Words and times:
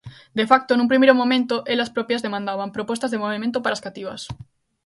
De 0.39 0.45
facto, 0.51 0.71
nun 0.77 0.91
primeiro 0.91 1.17
momento 1.21 1.55
elas 1.73 1.93
propias 1.95 2.23
demandaban 2.25 2.73
"propostas 2.75 3.11
de 3.11 3.21
movemento" 3.23 3.57
para 3.61 3.75
as 3.77 3.83
cativas. 3.85 4.21